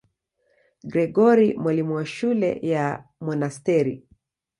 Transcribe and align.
Gregori, 0.83 1.57
mwalimu 1.57 1.95
wa 1.95 2.05
shule 2.05 2.53
ya 2.61 3.03
monasteri. 3.21 4.07